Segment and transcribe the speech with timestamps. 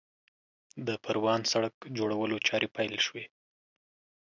[0.87, 3.25] د پروان سړک جوړولو چارې پیل شوې